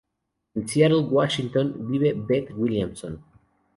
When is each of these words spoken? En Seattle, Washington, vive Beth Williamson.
En 0.55 0.67
Seattle, 0.67 1.03
Washington, 1.11 1.75
vive 1.91 2.15
Beth 2.15 2.49
Williamson. 2.55 3.23